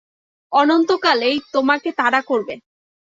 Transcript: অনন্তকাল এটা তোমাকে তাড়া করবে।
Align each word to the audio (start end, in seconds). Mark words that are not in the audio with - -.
অনন্তকাল 0.51 1.19
এটা 1.23 1.47
তোমাকে 1.53 1.89
তাড়া 1.99 2.21
করবে। 2.21 2.53